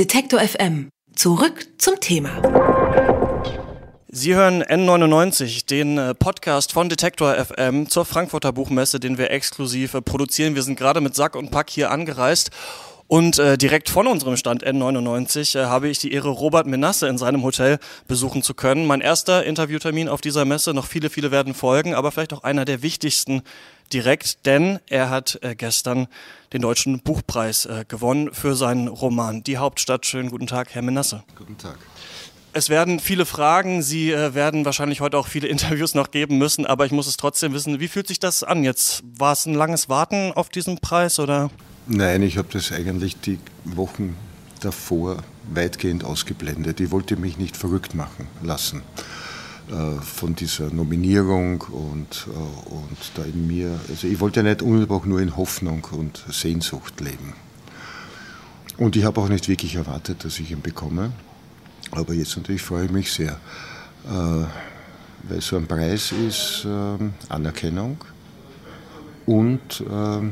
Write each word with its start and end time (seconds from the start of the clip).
Detektor 0.00 0.40
FM. 0.40 0.88
Zurück 1.14 1.66
zum 1.76 2.00
Thema. 2.00 2.40
Sie 4.08 4.34
hören 4.34 4.62
N99, 4.62 5.66
den 5.66 5.98
äh, 5.98 6.14
Podcast 6.14 6.72
von 6.72 6.88
Detektor 6.88 7.34
FM 7.34 7.86
zur 7.86 8.06
Frankfurter 8.06 8.50
Buchmesse, 8.50 8.98
den 8.98 9.18
wir 9.18 9.30
exklusiv 9.30 9.92
äh, 9.92 10.00
produzieren. 10.00 10.54
Wir 10.54 10.62
sind 10.62 10.78
gerade 10.78 11.02
mit 11.02 11.14
Sack 11.14 11.36
und 11.36 11.50
Pack 11.50 11.68
hier 11.68 11.90
angereist. 11.90 12.50
Und 13.10 13.40
äh, 13.40 13.58
direkt 13.58 13.90
von 13.90 14.06
unserem 14.06 14.36
Stand 14.36 14.64
N99 14.64 15.58
äh, 15.58 15.64
habe 15.64 15.88
ich 15.88 15.98
die 15.98 16.12
Ehre, 16.12 16.28
Robert 16.28 16.68
Menasse 16.68 17.08
in 17.08 17.18
seinem 17.18 17.42
Hotel 17.42 17.80
besuchen 18.06 18.44
zu 18.44 18.54
können. 18.54 18.86
Mein 18.86 19.00
erster 19.00 19.44
Interviewtermin 19.44 20.08
auf 20.08 20.20
dieser 20.20 20.44
Messe, 20.44 20.74
noch 20.74 20.86
viele, 20.86 21.10
viele 21.10 21.32
werden 21.32 21.52
folgen, 21.52 21.92
aber 21.92 22.12
vielleicht 22.12 22.32
auch 22.32 22.44
einer 22.44 22.64
der 22.64 22.82
wichtigsten 22.82 23.42
direkt, 23.92 24.46
denn 24.46 24.78
er 24.88 25.10
hat 25.10 25.40
äh, 25.42 25.56
gestern 25.56 26.06
den 26.52 26.62
Deutschen 26.62 27.00
Buchpreis 27.00 27.66
äh, 27.66 27.84
gewonnen 27.88 28.32
für 28.32 28.54
seinen 28.54 28.86
Roman 28.86 29.42
Die 29.42 29.58
Hauptstadt. 29.58 30.06
Schönen 30.06 30.30
guten 30.30 30.46
Tag, 30.46 30.72
Herr 30.72 30.82
Menasse. 30.82 31.24
Guten 31.34 31.58
Tag. 31.58 31.78
Es 32.52 32.68
werden 32.68 33.00
viele 33.00 33.26
Fragen, 33.26 33.82
Sie 33.82 34.12
äh, 34.12 34.34
werden 34.34 34.64
wahrscheinlich 34.64 35.00
heute 35.00 35.18
auch 35.18 35.26
viele 35.26 35.48
Interviews 35.48 35.96
noch 35.96 36.12
geben 36.12 36.38
müssen, 36.38 36.64
aber 36.64 36.86
ich 36.86 36.92
muss 36.92 37.08
es 37.08 37.16
trotzdem 37.16 37.54
wissen, 37.54 37.80
wie 37.80 37.88
fühlt 37.88 38.06
sich 38.06 38.20
das 38.20 38.44
an 38.44 38.62
jetzt? 38.62 39.02
War 39.18 39.32
es 39.32 39.46
ein 39.46 39.54
langes 39.54 39.88
Warten 39.88 40.30
auf 40.32 40.48
diesen 40.48 40.78
Preis 40.78 41.18
oder? 41.18 41.50
Nein, 41.92 42.22
ich 42.22 42.38
habe 42.38 42.46
das 42.52 42.70
eigentlich 42.70 43.18
die 43.18 43.40
Wochen 43.64 44.14
davor 44.60 45.24
weitgehend 45.52 46.04
ausgeblendet. 46.04 46.78
Ich 46.78 46.92
wollte 46.92 47.16
mich 47.16 47.36
nicht 47.36 47.56
verrückt 47.56 47.96
machen 47.96 48.28
lassen 48.44 48.82
äh, 49.68 50.00
von 50.00 50.36
dieser 50.36 50.70
Nominierung 50.70 51.62
und, 51.62 52.28
äh, 52.28 52.70
und 52.72 52.96
da 53.16 53.24
in 53.24 53.48
mir, 53.48 53.80
also 53.88 54.06
ich 54.06 54.20
wollte 54.20 54.44
nicht 54.44 54.62
unmittelbar 54.62 55.04
nur 55.04 55.20
in 55.20 55.36
Hoffnung 55.36 55.84
und 55.90 56.24
Sehnsucht 56.30 57.00
leben. 57.00 57.32
Und 58.76 58.94
ich 58.94 59.02
habe 59.02 59.20
auch 59.20 59.28
nicht 59.28 59.48
wirklich 59.48 59.74
erwartet, 59.74 60.24
dass 60.24 60.38
ich 60.38 60.52
ihn 60.52 60.60
bekomme. 60.60 61.10
Aber 61.90 62.14
jetzt 62.14 62.36
natürlich 62.36 62.62
freue 62.62 62.84
ich 62.84 62.92
mich 62.92 63.12
sehr, 63.12 63.32
äh, 64.06 64.44
weil 65.28 65.40
so 65.40 65.56
ein 65.56 65.66
Preis 65.66 66.12
ist 66.12 66.64
äh, 66.64 67.32
Anerkennung 67.32 67.96
und 69.26 69.80
äh, 69.80 70.30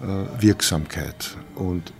Wirksamkeit. 0.00 1.36
Und 1.54 1.92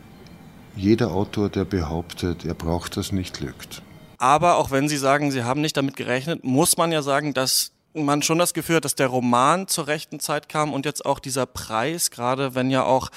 jeder 0.77 1.13
Autor, 1.13 1.49
der 1.49 1.65
behauptet, 1.65 2.45
er 2.45 2.55
braucht 2.55 2.97
das, 2.97 3.13
nicht 3.13 3.41
lügt. 3.41 3.83
Aber 4.19 4.57
auch 4.57 4.71
wenn 4.71 4.89
Sie 4.89 4.97
sagen, 4.97 5.31
Sie 5.31 5.45
haben 5.45 5.61
nicht 5.61 5.77
damit 5.77 5.97
gerechnet, 5.97 6.45
muss 6.45 6.77
man 6.77 6.93
ja 6.93 7.03
sagen, 7.03 7.35
dass 7.35 7.73
man 7.95 8.23
schon 8.23 8.39
das 8.39 8.55
Gefühl 8.55 8.77
hat, 8.77 8.85
dass 8.85 8.95
der 8.95 9.07
Roman 9.09 9.69
zur 9.69 9.87
rechten 9.87 10.21
Zeit 10.21 10.49
kam 10.49 10.73
und 10.73 10.85
jetzt 10.85 11.05
auch 11.07 11.19
dieser 11.19 11.47
Preis, 11.47 12.11
gerade 12.11 12.55
wenn 12.55 12.71
ja 12.71 12.85
auch 12.85 13.11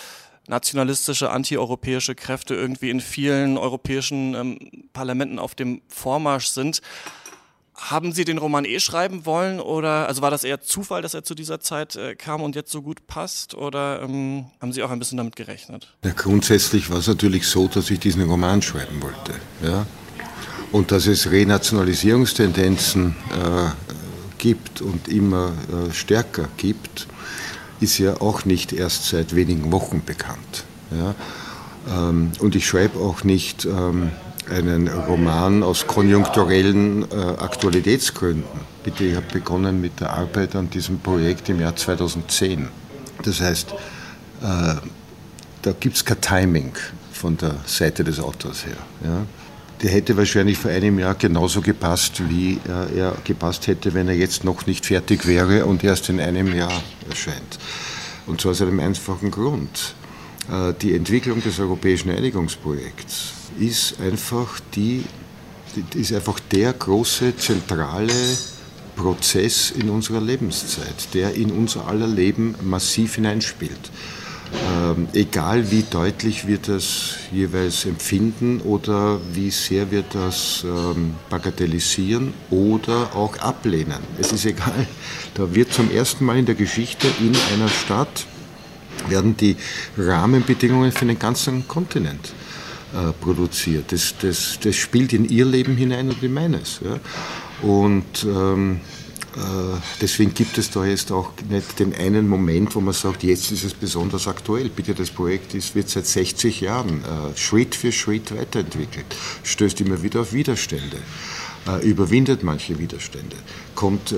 nationalistische, 0.47 1.29
antieuropäische 1.29 2.15
Kräfte 2.15 2.55
irgendwie 2.55 2.89
in 2.89 3.01
vielen 3.01 3.57
europäischen 3.57 4.33
ähm, 4.33 4.59
Parlamenten 4.93 5.37
auf 5.37 5.53
dem 5.53 5.81
Vormarsch 5.87 6.47
sind. 6.47 6.81
Haben 7.81 8.11
Sie 8.11 8.25
den 8.25 8.37
Roman 8.37 8.65
eh 8.65 8.79
schreiben 8.79 9.25
wollen 9.25 9.59
oder 9.59 10.07
also 10.07 10.21
war 10.21 10.31
das 10.31 10.43
eher 10.43 10.61
Zufall, 10.61 11.01
dass 11.01 11.13
er 11.13 11.23
zu 11.23 11.33
dieser 11.33 11.59
Zeit 11.61 11.95
äh, 11.95 12.15
kam 12.15 12.41
und 12.41 12.55
jetzt 12.55 12.71
so 12.71 12.81
gut 12.81 13.07
passt 13.07 13.55
oder 13.55 14.01
ähm, 14.01 14.45
haben 14.61 14.73
Sie 14.73 14.83
auch 14.83 14.91
ein 14.91 14.99
bisschen 14.99 15.17
damit 15.17 15.35
gerechnet? 15.37 15.87
Ja, 16.03 16.11
grundsätzlich 16.11 16.89
war 16.89 16.97
es 16.97 17.07
natürlich 17.07 17.47
so, 17.47 17.67
dass 17.67 17.89
ich 17.89 17.99
diesen 17.99 18.23
Roman 18.23 18.61
schreiben 18.61 19.01
wollte. 19.01 19.33
Ja? 19.63 19.85
Und 20.71 20.91
dass 20.91 21.07
es 21.07 21.31
Renationalisierungstendenzen 21.31 23.15
äh, 23.31 23.71
gibt 24.37 24.81
und 24.81 25.07
immer 25.07 25.53
äh, 25.71 25.93
stärker 25.93 26.49
gibt, 26.57 27.07
ist 27.79 27.97
ja 27.97 28.19
auch 28.19 28.45
nicht 28.45 28.73
erst 28.73 29.05
seit 29.09 29.35
wenigen 29.35 29.71
Wochen 29.71 30.03
bekannt. 30.05 30.65
Ja? 30.91 31.15
Ähm, 31.87 32.31
und 32.39 32.55
ich 32.55 32.67
schreibe 32.67 32.99
auch 32.99 33.23
nicht 33.23 33.65
ähm, 33.65 34.11
einen 34.49 34.87
Roman 34.87 35.63
aus 35.63 35.87
konjunkturellen 35.87 37.09
äh, 37.11 37.15
Aktualitätsgründen. 37.15 38.43
Bitte, 38.83 39.03
ich 39.03 39.15
habe 39.15 39.25
begonnen 39.31 39.81
mit 39.81 39.99
der 39.99 40.11
Arbeit 40.11 40.55
an 40.55 40.69
diesem 40.69 40.99
Projekt 40.99 41.49
im 41.49 41.59
Jahr 41.59 41.75
2010. 41.75 42.67
Das 43.23 43.41
heißt, 43.41 43.71
äh, 44.41 44.75
da 45.61 45.71
gibt 45.79 45.95
es 45.95 46.05
kein 46.05 46.21
Timing 46.21 46.73
von 47.11 47.37
der 47.37 47.55
Seite 47.65 48.03
des 48.03 48.19
Autors 48.19 48.65
her. 48.65 48.77
Ja? 49.03 49.25
Der 49.81 49.91
hätte 49.91 50.17
wahrscheinlich 50.17 50.57
vor 50.57 50.71
einem 50.71 50.99
Jahr 50.99 51.15
genauso 51.15 51.61
gepasst, 51.61 52.21
wie 52.29 52.59
äh, 52.67 52.99
er 52.99 53.15
gepasst 53.23 53.67
hätte, 53.67 53.93
wenn 53.93 54.07
er 54.07 54.15
jetzt 54.15 54.43
noch 54.43 54.65
nicht 54.65 54.85
fertig 54.85 55.25
wäre 55.25 55.65
und 55.65 55.83
erst 55.83 56.09
in 56.09 56.19
einem 56.19 56.53
Jahr 56.53 56.81
erscheint. 57.09 57.59
Und 58.27 58.41
zwar 58.41 58.51
aus 58.51 58.61
einem 58.61 58.79
einfachen 58.79 59.31
Grund. 59.31 59.95
Äh, 60.51 60.73
die 60.81 60.95
Entwicklung 60.95 61.41
des 61.41 61.59
europäischen 61.59 62.09
Einigungsprojekts 62.09 63.33
ist 63.59 63.99
einfach, 63.99 64.59
die, 64.75 65.03
ist 65.95 66.13
einfach 66.13 66.39
der 66.51 66.73
große 66.73 67.35
zentrale 67.37 68.13
Prozess 68.95 69.71
in 69.71 69.89
unserer 69.89 70.21
Lebenszeit, 70.21 71.13
der 71.13 71.33
in 71.35 71.51
unser 71.51 71.87
aller 71.87 72.07
Leben 72.07 72.55
massiv 72.61 73.15
hineinspielt. 73.15 73.91
Ähm, 74.51 75.07
egal 75.13 75.69
wie 75.69 75.83
deutlich 75.83 76.47
wir 76.47 76.57
das 76.57 77.17
jeweils 77.31 77.85
empfinden 77.85 78.61
oder 78.61 79.19
wie 79.31 79.51
sehr 79.51 79.91
wir 79.91 80.03
das 80.11 80.65
ähm, 80.65 81.13
bagatellisieren 81.29 82.33
oder 82.49 83.15
auch 83.15 83.37
ablehnen. 83.37 83.99
Es 84.17 84.31
ist 84.31 84.45
egal. 84.45 84.87
Da 85.35 85.53
wird 85.53 85.71
zum 85.71 85.91
ersten 85.91 86.25
Mal 86.25 86.37
in 86.39 86.47
der 86.47 86.55
Geschichte 86.55 87.07
in 87.19 87.35
einer 87.53 87.69
Stadt 87.69 88.25
werden 89.09 89.35
die 89.37 89.55
Rahmenbedingungen 89.97 90.91
für 90.91 91.05
den 91.05 91.19
ganzen 91.19 91.67
Kontinent 91.67 92.33
äh, 92.93 93.11
produziert. 93.21 93.91
Das, 93.91 94.15
das, 94.21 94.59
das 94.61 94.75
spielt 94.75 95.13
in 95.13 95.27
ihr 95.27 95.45
Leben 95.45 95.75
hinein 95.75 96.09
und 96.09 96.23
in 96.23 96.33
meines. 96.33 96.79
Ja. 96.83 96.99
Und 97.67 98.23
ähm, 98.23 98.79
äh, 98.81 99.08
deswegen 100.01 100.33
gibt 100.33 100.57
es 100.57 100.69
da 100.71 100.85
jetzt 100.85 101.11
auch 101.11 101.31
nicht 101.49 101.79
den 101.79 101.93
einen 101.95 102.27
Moment, 102.27 102.75
wo 102.75 102.81
man 102.81 102.93
sagt, 102.93 103.23
jetzt 103.23 103.51
ist 103.51 103.63
es 103.63 103.73
besonders 103.73 104.27
aktuell. 104.27 104.69
Bitte, 104.69 104.93
das 104.93 105.09
Projekt 105.09 105.53
ist, 105.53 105.75
wird 105.75 105.89
seit 105.89 106.05
60 106.05 106.61
Jahren 106.61 107.03
äh, 107.03 107.37
Schritt 107.37 107.75
für 107.75 107.91
Schritt 107.91 108.35
weiterentwickelt, 108.35 109.05
stößt 109.43 109.81
immer 109.81 110.01
wieder 110.01 110.21
auf 110.21 110.33
Widerstände, 110.33 110.97
äh, 111.67 111.87
überwindet 111.87 112.43
manche 112.43 112.77
Widerstände, 112.79 113.35
kommt, 113.75 114.13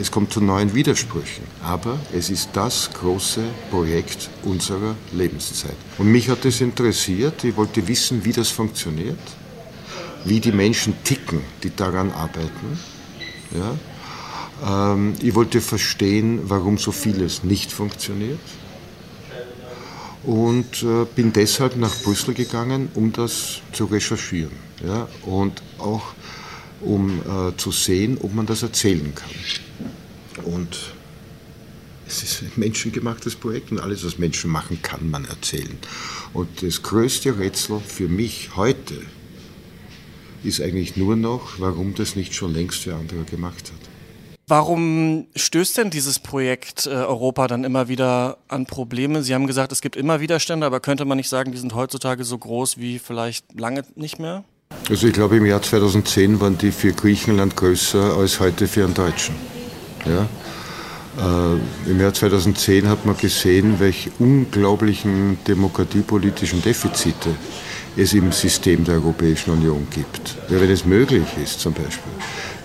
es 0.00 0.10
kommt 0.10 0.32
zu 0.32 0.40
neuen 0.40 0.74
Widersprüchen. 0.74 1.44
Aber 1.64 1.98
es 2.12 2.30
ist 2.30 2.50
das 2.52 2.90
große 2.92 3.42
Projekt 3.70 4.30
unserer 4.44 4.94
Lebenszeit. 5.12 5.76
Und 5.98 6.12
mich 6.12 6.28
hat 6.28 6.44
das 6.44 6.60
interessiert, 6.60 7.42
ich 7.44 7.56
wollte 7.56 7.86
wissen, 7.88 8.24
wie 8.24 8.32
das 8.32 8.50
funktioniert, 8.50 9.18
wie 10.24 10.40
die 10.40 10.52
Menschen 10.52 10.94
ticken, 11.04 11.40
die 11.62 11.74
daran 11.74 12.10
arbeiten. 12.12 12.78
Ja, 13.52 13.76
ähm, 14.64 15.14
ich 15.22 15.34
wollte 15.34 15.60
verstehen, 15.60 16.40
warum 16.44 16.78
so 16.78 16.92
vieles 16.92 17.44
nicht 17.44 17.72
funktioniert 17.72 18.38
und 20.22 20.82
äh, 20.82 21.06
bin 21.14 21.32
deshalb 21.32 21.76
nach 21.76 21.94
Brüssel 22.02 22.34
gegangen, 22.34 22.90
um 22.94 23.12
das 23.12 23.60
zu 23.72 23.86
recherchieren 23.86 24.52
ja, 24.84 25.08
und 25.22 25.62
auch 25.78 26.14
um 26.80 27.20
äh, 27.20 27.56
zu 27.56 27.72
sehen, 27.72 28.18
ob 28.20 28.34
man 28.34 28.46
das 28.46 28.62
erzählen 28.62 29.14
kann. 29.14 30.44
Und 30.44 30.94
es 32.06 32.22
ist 32.22 32.42
ein 32.42 32.52
menschengemachtes 32.56 33.36
Projekt 33.36 33.70
und 33.70 33.80
alles, 33.80 34.04
was 34.04 34.18
Menschen 34.18 34.50
machen, 34.50 34.80
kann 34.82 35.10
man 35.10 35.26
erzählen. 35.26 35.78
Und 36.32 36.62
das 36.62 36.82
größte 36.82 37.38
Rätsel 37.38 37.80
für 37.80 38.08
mich 38.08 38.56
heute 38.56 38.94
ist 40.42 40.60
eigentlich 40.60 40.96
nur 40.96 41.16
noch, 41.16 41.58
warum 41.58 41.94
das 41.94 42.16
nicht 42.16 42.34
schon 42.34 42.54
längst 42.54 42.80
für 42.82 42.94
andere 42.94 43.24
gemacht 43.24 43.70
hat. 43.70 43.89
Warum 44.50 45.28
stößt 45.36 45.78
denn 45.78 45.90
dieses 45.90 46.18
Projekt 46.18 46.86
äh, 46.86 46.90
Europa 46.90 47.46
dann 47.46 47.62
immer 47.62 47.86
wieder 47.86 48.38
an 48.48 48.66
Probleme? 48.66 49.22
Sie 49.22 49.32
haben 49.32 49.46
gesagt, 49.46 49.70
es 49.70 49.80
gibt 49.80 49.94
immer 49.94 50.18
Widerstände, 50.18 50.66
aber 50.66 50.80
könnte 50.80 51.04
man 51.04 51.18
nicht 51.18 51.28
sagen, 51.28 51.52
die 51.52 51.58
sind 51.58 51.72
heutzutage 51.72 52.24
so 52.24 52.36
groß 52.36 52.76
wie 52.78 52.98
vielleicht 52.98 53.44
lange 53.56 53.84
nicht 53.94 54.18
mehr? 54.18 54.42
Also 54.88 55.06
ich 55.06 55.12
glaube, 55.12 55.36
im 55.36 55.46
Jahr 55.46 55.62
2010 55.62 56.40
waren 56.40 56.58
die 56.58 56.72
für 56.72 56.92
Griechenland 56.92 57.54
größer 57.54 58.16
als 58.16 58.40
heute 58.40 58.66
für 58.66 58.82
einen 58.82 58.94
Deutschen. 58.94 59.36
Ja? 60.04 60.26
Äh, 61.54 61.88
Im 61.88 62.00
Jahr 62.00 62.12
2010 62.12 62.88
hat 62.88 63.06
man 63.06 63.16
gesehen, 63.16 63.78
welche 63.78 64.10
unglaublichen 64.18 65.38
demokratiepolitischen 65.46 66.60
Defizite 66.60 67.36
es 67.96 68.12
im 68.12 68.32
System 68.32 68.84
der 68.84 68.94
Europäischen 68.94 69.50
Union 69.50 69.86
gibt. 69.90 70.36
Ja, 70.48 70.60
wenn 70.60 70.70
es 70.70 70.84
möglich 70.84 71.26
ist, 71.42 71.60
zum 71.60 71.72
Beispiel, 71.72 72.12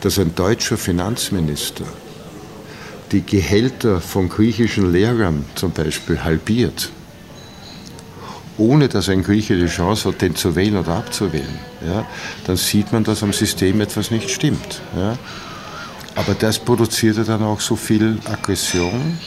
dass 0.01 0.19
ein 0.19 0.36
deutscher 0.36 0.77
Finanzminister 0.77 1.86
die 3.12 3.25
Gehälter 3.25 4.01
von 4.01 4.30
griechischen 4.30 4.92
Lehrern 4.92 5.45
zum 5.56 5.72
Beispiel 5.72 6.24
halbiert, 6.24 6.89
ohne 8.57 8.88
dass 8.88 9.10
ein 9.10 9.24
Grieche 9.24 9.57
die 9.57 9.68
Chance 9.68 10.10
hat, 10.10 10.22
den 10.22 10.36
zu 10.36 10.56
wählen 10.56 10.77
oder 10.77 10.95
abzuwählen, 10.95 11.60
ja, 11.86 12.06
dann 12.45 12.57
sieht 12.57 12.92
man, 12.92 13.04
dass 13.04 13.21
am 13.21 13.33
System 13.33 13.81
etwas 13.81 14.12
nicht 14.12 14.30
stimmt. 14.30 14.81
Ja. 14.95 15.18
Aber 16.16 16.33
das 16.33 16.60
produzierte 16.60 17.25
dann 17.25 17.44
auch 17.44 17.60
so 17.60 17.75
viel 17.75 18.19
Aggression, 18.25 19.19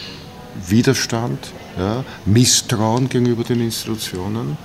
Widerstand, 0.67 1.39
ja, 1.77 2.05
Misstrauen 2.25 3.09
gegenüber 3.09 3.45
den 3.45 3.61
Institutionen 3.61 4.57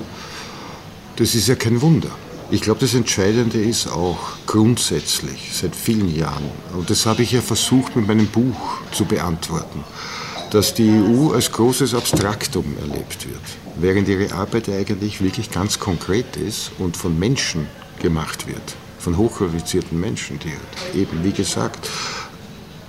Das 1.15 1.35
ist 1.35 1.47
ja 1.47 1.53
kein 1.53 1.79
Wunder. 1.81 2.09
Ich 2.49 2.61
glaube, 2.61 2.79
das 2.79 2.95
Entscheidende 2.95 3.61
ist 3.61 3.87
auch 3.87 4.17
grundsätzlich 4.47 5.51
seit 5.53 5.75
vielen 5.75 6.15
Jahren, 6.15 6.49
und 6.75 6.89
das 6.89 7.05
habe 7.05 7.21
ich 7.21 7.31
ja 7.31 7.41
versucht 7.41 7.95
mit 7.95 8.07
meinem 8.07 8.25
Buch 8.27 8.79
zu 8.91 9.05
beantworten, 9.05 9.83
dass 10.49 10.73
die 10.73 10.89
EU 10.89 11.31
als 11.33 11.51
großes 11.51 11.93
Abstraktum 11.93 12.65
erlebt 12.79 13.27
wird, 13.27 13.41
während 13.75 14.07
ihre 14.07 14.33
Arbeit 14.33 14.69
eigentlich 14.69 15.21
wirklich 15.21 15.51
ganz 15.51 15.79
konkret 15.79 16.35
ist 16.35 16.71
und 16.79 16.97
von 16.97 17.17
Menschen 17.17 17.67
gemacht 18.01 18.47
wird, 18.47 18.75
von 18.97 19.15
hochqualifizierten 19.15 19.99
Menschen, 19.99 20.39
die 20.39 20.99
eben, 20.99 21.23
wie 21.23 21.31
gesagt, 21.31 21.89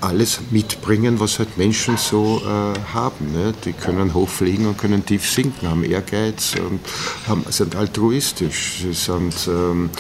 alles 0.04 0.40
mitbringen, 0.50 1.18
was 1.20 1.38
halt 1.38 1.56
Menschen 1.56 1.96
so 1.96 2.42
äh, 2.44 2.78
haben. 2.92 3.32
Ne? 3.32 3.54
Die 3.64 3.72
können 3.72 4.14
hochfliegen 4.14 4.66
und 4.66 4.78
können 4.78 5.04
tief 5.04 5.28
sinken, 5.28 5.68
haben 5.68 5.84
Ehrgeiz 5.84 6.54
und 6.56 6.80
haben, 7.26 7.44
sind 7.48 7.74
altruistisch. 7.74 8.82
Sie, 8.82 8.92
sind, 8.92 9.34
ähm, 9.48 9.90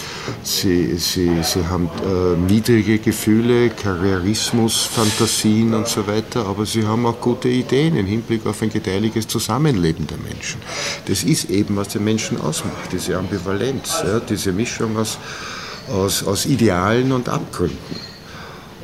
sie, 0.42 0.96
sie, 0.96 1.42
sie 1.42 1.66
haben 1.66 1.88
äh, 2.04 2.36
niedrige 2.36 2.98
Gefühle, 2.98 3.70
Karrierismus, 3.70 4.84
Fantasien 4.84 5.74
und 5.74 5.88
so 5.88 6.06
weiter, 6.06 6.46
aber 6.46 6.66
sie 6.66 6.86
haben 6.86 7.06
auch 7.06 7.20
gute 7.20 7.48
Ideen 7.48 7.96
im 7.96 8.06
Hinblick 8.06 8.46
auf 8.46 8.62
ein 8.62 8.70
gedeihliches 8.70 9.26
Zusammenleben 9.26 10.06
der 10.06 10.18
Menschen. 10.18 10.60
Das 11.06 11.24
ist 11.24 11.50
eben, 11.50 11.76
was 11.76 11.88
den 11.88 12.04
Menschen 12.04 12.40
ausmacht, 12.40 12.92
diese 12.92 13.16
Ambivalenz, 13.16 14.02
ja? 14.04 14.20
diese 14.20 14.52
Mischung 14.52 14.96
aus, 14.96 15.18
aus, 15.88 16.22
aus 16.24 16.46
Idealen 16.46 17.12
und 17.12 17.28
Abgründen. 17.28 18.13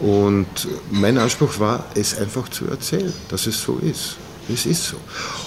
Und 0.01 0.47
mein 0.91 1.19
Anspruch 1.19 1.59
war, 1.59 1.85
es 1.95 2.17
einfach 2.19 2.49
zu 2.49 2.67
erzählen, 2.67 3.13
dass 3.29 3.47
es 3.47 3.61
so 3.61 3.79
ist. 3.79 4.17
Es 4.53 4.67
ist 4.67 4.85
so. 4.85 4.97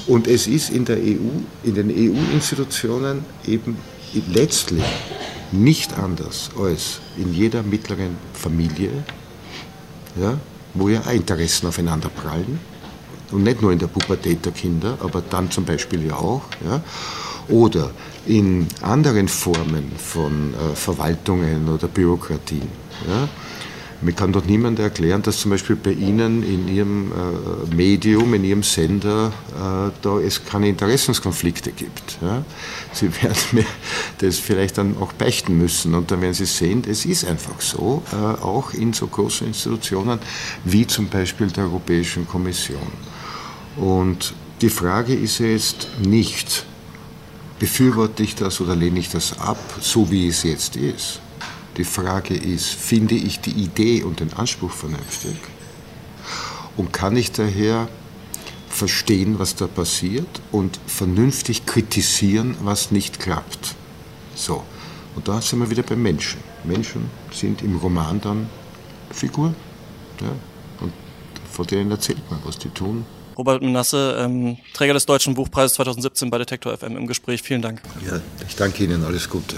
Und 0.08 0.28
es 0.28 0.48
ist 0.48 0.70
in 0.70 0.86
der 0.86 0.98
EU, 0.98 1.42
in 1.64 1.76
den 1.76 1.90
EU-Institutionen 1.90 3.26
eben 3.46 3.78
letztlich 4.32 4.84
nicht 5.52 5.98
anders 5.98 6.52
als 6.60 7.00
in 7.18 7.34
jeder 7.34 7.64
mittleren 7.64 8.18
Familie, 8.34 8.92
ja, 10.20 10.38
wo 10.74 10.90
ja 10.90 11.02
Interessen 11.12 11.68
aufeinander 11.68 12.10
prallen. 12.10 12.60
Und 13.32 13.44
nicht 13.44 13.62
nur 13.62 13.72
in 13.72 13.80
der 13.80 13.88
Pubertät 13.88 14.46
der 14.46 14.52
Kinder, 14.52 14.98
aber 15.02 15.24
dann 15.28 15.50
zum 15.50 15.66
Beispiel 15.66 16.06
ja 16.06 16.16
auch. 16.16 16.44
Ja, 16.64 16.82
oder 17.50 17.92
in 18.26 18.68
anderen 18.82 19.28
Formen 19.28 19.92
von 19.98 20.54
äh, 20.54 20.76
Verwaltungen 20.76 21.68
oder 21.68 21.88
Bürokratien. 21.88 22.70
Ja, 23.08 23.28
mir 24.04 24.14
kann 24.14 24.34
doch 24.34 24.46
niemand 24.46 24.80
erklären, 24.80 25.22
dass 25.22 25.40
zum 25.40 25.52
Beispiel 25.52 25.76
bei 25.76 25.92
Ihnen 25.92 26.44
in 26.44 26.68
Ihrem 26.68 27.12
äh, 27.12 27.76
Medium, 27.76 28.34
in 28.34 28.44
Ihrem 28.44 28.64
Sender, 28.64 29.32
äh, 29.52 29.92
da 30.02 30.20
es 30.20 30.44
keine 30.46 30.70
Interessenskonflikte 30.70 31.72
gibt. 31.72 32.18
Ja? 32.22 32.44
Sie 32.92 33.10
werden 33.24 33.38
mir 33.52 33.66
das 34.20 34.40
vielleicht 34.40 34.78
dann 34.78 34.98
auch 34.98 35.14
beichten 35.14 35.58
müssen 35.58 35.96
und 35.96 36.12
dann 36.12 36.22
werden 36.22 36.34
Sie 36.34 36.46
sehen, 36.46 36.84
es 36.88 37.06
ist 37.06 37.26
einfach 37.26 37.60
so, 37.62 38.04
äh, 38.12 38.16
auch 38.16 38.74
in 38.74 38.94
so 38.94 39.08
großen 39.08 39.48
Institutionen 39.48 40.20
wie 40.64 40.86
zum 40.86 41.08
Beispiel 41.08 41.48
der 41.48 41.66
Europäischen 41.66 42.28
Kommission. 42.28 42.92
Und 43.78 44.34
die 44.62 44.70
Frage 44.70 45.14
ist 45.14 45.40
jetzt 45.40 45.88
nicht, 46.06 46.66
befürworte 47.60 48.24
ich 48.24 48.36
das 48.36 48.60
oder 48.62 48.76
lehne 48.76 49.00
ich 49.00 49.10
das 49.10 49.40
ab, 49.40 49.60
so 49.80 50.12
wie 50.12 50.28
es 50.28 50.44
jetzt 50.44 50.76
ist 50.76 51.22
die 51.78 51.84
Frage 51.84 52.36
ist, 52.36 52.70
finde 52.70 53.16
ich 53.16 53.40
die 53.40 53.52
Idee 53.52 54.04
und 54.04 54.20
den 54.20 54.34
Anspruch 54.34 54.72
vernünftig? 54.72 55.36
Und 56.78 56.94
kann 56.94 57.16
ich 57.16 57.32
daher 57.32 57.88
verstehen, 58.70 59.40
was 59.40 59.56
da 59.56 59.68
passiert 59.68 60.42
und 60.52 60.80
vernünftig 60.88 61.66
kritisieren, 61.66 62.56
was 62.62 62.92
nicht 62.92 63.20
klappt? 63.20 63.76
So, 64.36 64.64
und 65.16 65.28
da 65.28 65.42
sind 65.42 65.60
wir 65.60 65.70
wieder 65.70 65.84
bei 65.84 65.96
Menschen. 65.96 66.40
Menschen 66.64 67.10
sind 67.32 67.62
im 67.62 67.78
Roman 67.78 68.20
dann 68.22 68.50
Figuren. 69.12 69.56
Ja? 70.22 70.32
Und 70.80 70.94
von 71.52 71.68
denen 71.68 71.92
erzählt 71.92 72.20
man, 72.30 72.40
was 72.44 72.58
die 72.58 72.70
tun. 72.70 73.06
Robert 73.38 73.62
Menasse, 73.62 74.16
ähm, 74.20 74.58
Träger 74.74 74.94
des 74.94 75.06
Deutschen 75.06 75.34
Buchpreises 75.34 75.74
2017 75.76 76.30
bei 76.30 76.38
Detektor 76.38 76.76
FM 76.78 76.98
im 76.98 77.08
Gespräch. 77.08 77.42
Vielen 77.42 77.62
Dank. 77.62 77.82
Ja, 78.06 78.22
ich 78.48 78.56
danke 78.56 78.84
Ihnen. 78.84 79.04
Alles 79.04 79.30
Gute. 79.30 79.58